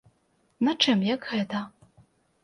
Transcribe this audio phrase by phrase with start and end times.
[0.67, 1.59] На чым, як гэта?